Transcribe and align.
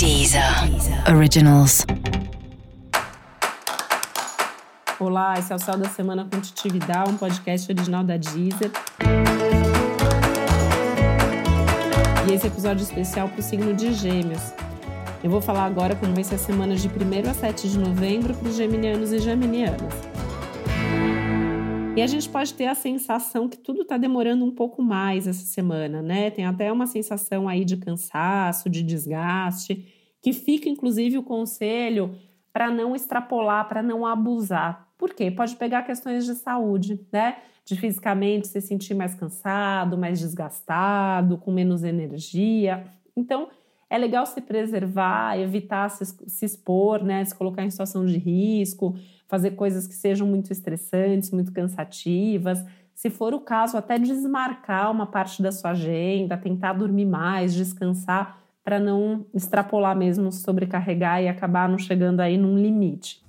Deezer 0.00 0.42
Originals. 1.14 1.84
Olá, 4.98 5.34
esse 5.38 5.52
é 5.52 5.56
o 5.56 5.58
Céu 5.58 5.76
da 5.76 5.90
Semana 5.90 6.24
com 6.24 6.40
Titi 6.40 6.70
Vidal, 6.70 7.06
um 7.10 7.18
podcast 7.18 7.70
original 7.70 8.02
da 8.02 8.16
Deezer. 8.16 8.70
E 12.26 12.32
esse 12.32 12.46
episódio 12.46 12.82
especial 12.82 13.28
para 13.28 13.40
o 13.40 13.42
signo 13.42 13.74
de 13.74 13.92
Gêmeos. 13.92 14.54
Eu 15.22 15.28
vou 15.28 15.42
falar 15.42 15.66
agora 15.66 15.94
como 15.94 16.14
vai 16.14 16.24
ser 16.24 16.36
a 16.36 16.38
semana 16.38 16.74
de 16.76 16.88
1 16.88 17.30
a 17.30 17.34
7 17.34 17.68
de 17.68 17.78
novembro 17.78 18.32
para 18.32 18.48
os 18.48 18.56
geminianos 18.56 19.12
e 19.12 19.18
geminianas. 19.18 19.92
E 22.00 22.02
a 22.02 22.06
gente 22.06 22.30
pode 22.30 22.54
ter 22.54 22.64
a 22.64 22.74
sensação 22.74 23.46
que 23.46 23.58
tudo 23.58 23.82
está 23.82 23.98
demorando 23.98 24.42
um 24.42 24.50
pouco 24.50 24.82
mais 24.82 25.26
essa 25.26 25.44
semana, 25.44 26.00
né? 26.00 26.30
Tem 26.30 26.46
até 26.46 26.72
uma 26.72 26.86
sensação 26.86 27.46
aí 27.46 27.62
de 27.62 27.76
cansaço, 27.76 28.70
de 28.70 28.82
desgaste, 28.82 29.86
que 30.22 30.32
fica 30.32 30.66
inclusive 30.66 31.18
o 31.18 31.22
conselho 31.22 32.16
para 32.54 32.70
não 32.70 32.96
extrapolar, 32.96 33.68
para 33.68 33.82
não 33.82 34.06
abusar. 34.06 34.88
Por 34.96 35.12
quê? 35.12 35.30
Pode 35.30 35.56
pegar 35.56 35.82
questões 35.82 36.24
de 36.24 36.36
saúde, 36.36 36.98
né? 37.12 37.36
De 37.66 37.76
fisicamente 37.76 38.48
se 38.48 38.62
sentir 38.62 38.94
mais 38.94 39.14
cansado, 39.14 39.98
mais 39.98 40.20
desgastado, 40.20 41.36
com 41.36 41.52
menos 41.52 41.84
energia. 41.84 42.82
Então, 43.14 43.50
é 43.90 43.98
legal 43.98 44.24
se 44.24 44.40
preservar, 44.40 45.36
evitar 45.36 45.90
se, 45.90 46.06
se 46.06 46.44
expor, 46.46 47.02
né? 47.02 47.24
Se 47.24 47.34
colocar 47.34 47.64
em 47.64 47.70
situação 47.70 48.06
de 48.06 48.16
risco, 48.16 48.96
fazer 49.26 49.50
coisas 49.50 49.86
que 49.86 49.94
sejam 49.94 50.26
muito 50.26 50.52
estressantes, 50.52 51.32
muito 51.32 51.52
cansativas. 51.52 52.64
Se 52.94 53.10
for 53.10 53.34
o 53.34 53.40
caso, 53.40 53.76
até 53.76 53.98
desmarcar 53.98 54.90
uma 54.92 55.06
parte 55.06 55.42
da 55.42 55.50
sua 55.50 55.70
agenda, 55.70 56.36
tentar 56.36 56.74
dormir 56.74 57.06
mais, 57.06 57.52
descansar, 57.52 58.38
para 58.62 58.78
não 58.78 59.26
extrapolar 59.34 59.96
mesmo, 59.96 60.30
sobrecarregar 60.30 61.22
e 61.22 61.28
acabar 61.28 61.68
não 61.68 61.78
chegando 61.78 62.20
aí 62.20 62.36
num 62.36 62.56
limite. 62.56 63.22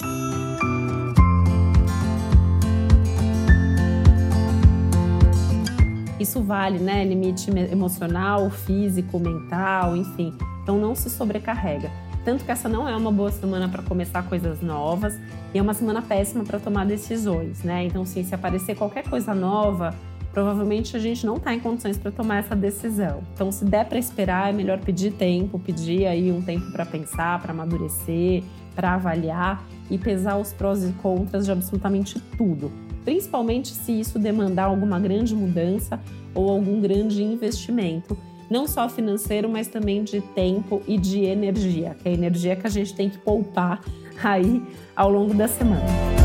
Isso 6.21 6.41
vale, 6.43 6.77
né? 6.77 7.03
Limite 7.03 7.49
emocional, 7.71 8.49
físico, 8.51 9.19
mental, 9.19 9.97
enfim. 9.97 10.31
Então 10.61 10.77
não 10.77 10.93
se 10.93 11.09
sobrecarrega. 11.09 11.89
Tanto 12.23 12.45
que 12.45 12.51
essa 12.51 12.69
não 12.69 12.87
é 12.87 12.95
uma 12.95 13.11
boa 13.11 13.31
semana 13.31 13.67
para 13.67 13.81
começar 13.81 14.21
coisas 14.23 14.61
novas 14.61 15.19
e 15.51 15.57
é 15.57 15.61
uma 15.61 15.73
semana 15.73 16.03
péssima 16.03 16.43
para 16.43 16.59
tomar 16.59 16.85
decisões, 16.85 17.63
né? 17.63 17.85
Então, 17.85 18.05
sim, 18.05 18.23
se 18.23 18.35
aparecer 18.35 18.75
qualquer 18.75 19.03
coisa 19.09 19.33
nova, 19.33 19.95
provavelmente 20.31 20.95
a 20.95 20.99
gente 20.99 21.25
não 21.25 21.35
está 21.35 21.53
em 21.53 21.59
condições 21.59 21.97
para 21.97 22.11
tomar 22.11 22.37
essa 22.37 22.55
decisão. 22.55 23.21
Então, 23.33 23.51
se 23.51 23.65
der 23.65 23.85
para 23.85 23.99
esperar, 23.99 24.49
é 24.49 24.53
melhor 24.53 24.79
pedir 24.79 25.11
tempo, 25.11 25.59
pedir 25.59 26.05
aí 26.05 26.31
um 26.31 26.41
tempo 26.41 26.71
para 26.71 26.85
pensar, 26.85 27.41
para 27.41 27.51
amadurecer, 27.51 28.43
para 28.75 28.95
avaliar 28.95 29.65
e 29.89 29.97
pesar 29.97 30.37
os 30.37 30.53
prós 30.53 30.83
e 30.83 30.91
contras 30.93 31.45
de 31.45 31.51
absolutamente 31.51 32.19
tudo. 32.37 32.71
Principalmente 33.03 33.69
se 33.69 33.99
isso 33.99 34.19
demandar 34.19 34.65
alguma 34.65 34.99
grande 34.99 35.35
mudança 35.35 35.99
ou 36.33 36.49
algum 36.49 36.79
grande 36.79 37.23
investimento 37.23 38.17
não 38.51 38.67
só 38.67 38.89
financeiro, 38.89 39.47
mas 39.47 39.69
também 39.69 40.03
de 40.03 40.19
tempo 40.19 40.81
e 40.85 40.97
de 40.97 41.23
energia, 41.23 41.95
que 41.97 42.09
é 42.09 42.11
a 42.11 42.13
energia 42.13 42.53
que 42.53 42.67
a 42.67 42.69
gente 42.69 42.93
tem 42.93 43.09
que 43.09 43.17
poupar 43.17 43.79
aí 44.21 44.61
ao 44.93 45.09
longo 45.09 45.33
da 45.33 45.47
semana. 45.47 46.20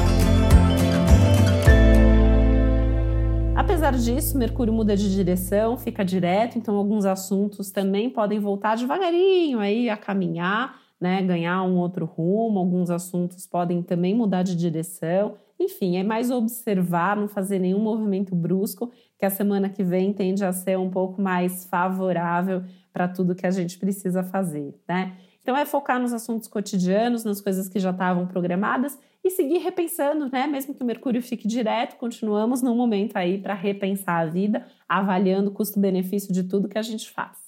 Apesar 3.76 3.92
disso, 3.92 4.38
Mercúrio 4.38 4.72
muda 4.72 4.96
de 4.96 5.14
direção, 5.14 5.76
fica 5.76 6.02
direto, 6.02 6.56
então 6.56 6.76
alguns 6.76 7.04
assuntos 7.04 7.70
também 7.70 8.08
podem 8.08 8.40
voltar 8.40 8.74
devagarinho 8.74 9.58
aí 9.58 9.90
a 9.90 9.98
caminhar, 9.98 10.80
né, 10.98 11.20
ganhar 11.20 11.62
um 11.62 11.76
outro 11.76 12.06
rumo, 12.06 12.58
alguns 12.58 12.88
assuntos 12.88 13.46
podem 13.46 13.82
também 13.82 14.14
mudar 14.14 14.42
de 14.42 14.56
direção. 14.56 15.34
Enfim, 15.60 15.98
é 15.98 16.02
mais 16.02 16.30
observar, 16.30 17.18
não 17.18 17.28
fazer 17.28 17.58
nenhum 17.58 17.78
movimento 17.78 18.34
brusco, 18.34 18.90
que 19.18 19.26
a 19.26 19.30
semana 19.30 19.68
que 19.68 19.84
vem 19.84 20.10
tende 20.10 20.42
a 20.42 20.54
ser 20.54 20.78
um 20.78 20.88
pouco 20.88 21.20
mais 21.20 21.66
favorável 21.66 22.62
para 22.94 23.06
tudo 23.06 23.34
que 23.34 23.46
a 23.46 23.50
gente 23.50 23.78
precisa 23.78 24.24
fazer, 24.24 24.74
né? 24.88 25.18
Então 25.46 25.56
é 25.56 25.64
focar 25.64 26.02
nos 26.02 26.12
assuntos 26.12 26.48
cotidianos, 26.48 27.22
nas 27.22 27.40
coisas 27.40 27.68
que 27.68 27.78
já 27.78 27.90
estavam 27.90 28.26
programadas 28.26 28.98
e 29.22 29.30
seguir 29.30 29.58
repensando, 29.58 30.28
né? 30.28 30.44
Mesmo 30.44 30.74
que 30.74 30.82
o 30.82 30.84
Mercúrio 30.84 31.22
fique 31.22 31.46
direto, 31.46 31.94
continuamos 31.98 32.62
num 32.62 32.74
momento 32.74 33.16
aí 33.16 33.38
para 33.38 33.54
repensar 33.54 34.22
a 34.22 34.26
vida, 34.26 34.66
avaliando 34.88 35.50
o 35.50 35.52
custo-benefício 35.52 36.34
de 36.34 36.42
tudo 36.42 36.68
que 36.68 36.76
a 36.76 36.82
gente 36.82 37.08
faz. 37.12 37.38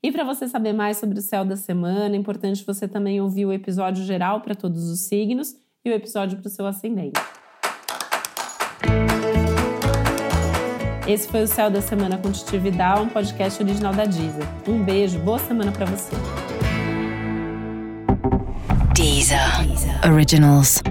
E 0.00 0.12
para 0.12 0.22
você 0.22 0.46
saber 0.46 0.72
mais 0.72 0.98
sobre 0.98 1.18
o 1.18 1.20
céu 1.20 1.44
da 1.44 1.56
semana, 1.56 2.14
é 2.14 2.16
importante 2.16 2.64
você 2.64 2.86
também 2.86 3.20
ouvir 3.20 3.44
o 3.44 3.52
episódio 3.52 4.04
geral 4.04 4.40
para 4.40 4.54
todos 4.54 4.88
os 4.88 5.08
signos 5.08 5.56
e 5.84 5.90
o 5.90 5.92
episódio 5.92 6.38
para 6.38 6.46
o 6.46 6.50
seu 6.50 6.64
ascendente. 6.64 7.20
Esse 11.08 11.26
foi 11.26 11.42
o 11.42 11.48
Céu 11.48 11.68
da 11.68 11.80
Semana 11.80 12.18
com 12.18 12.30
Titi 12.30 12.56
Vidal, 12.56 13.02
um 13.02 13.08
podcast 13.08 13.60
original 13.60 13.92
da 13.92 14.04
Deezer. 14.04 14.46
Um 14.68 14.80
beijo, 14.84 15.18
boa 15.18 15.40
semana 15.40 15.72
para 15.72 15.86
você. 15.86 16.14
Deezer. 18.98 19.38
Originals. 20.02 20.82